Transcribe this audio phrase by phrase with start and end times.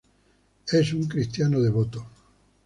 [0.65, 2.03] Es un cristiano devoto.